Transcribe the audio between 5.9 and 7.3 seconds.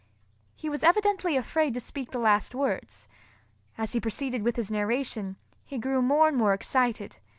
more and more excited.